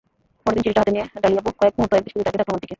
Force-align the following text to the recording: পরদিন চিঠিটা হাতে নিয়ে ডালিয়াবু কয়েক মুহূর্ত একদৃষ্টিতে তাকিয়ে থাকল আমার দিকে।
পরদিন 0.43 0.61
চিঠিটা 0.63 0.81
হাতে 0.81 0.91
নিয়ে 0.95 1.05
ডালিয়াবু 1.23 1.49
কয়েক 1.59 1.73
মুহূর্ত 1.77 1.93
একদৃষ্টিতে 1.97 2.23
তাকিয়ে 2.25 2.37
থাকল 2.39 2.49
আমার 2.51 2.61
দিকে। 2.63 2.69